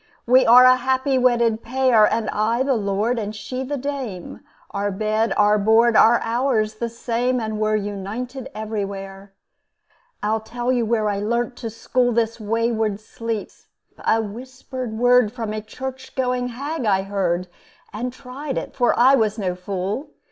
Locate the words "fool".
19.53-20.07